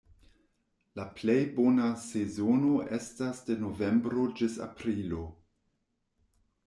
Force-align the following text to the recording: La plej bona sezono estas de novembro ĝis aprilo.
La 0.99 1.03
plej 1.17 1.35
bona 1.59 1.89
sezono 2.05 2.71
estas 2.99 3.45
de 3.51 3.59
novembro 3.67 4.27
ĝis 4.41 4.57
aprilo. 4.67 5.21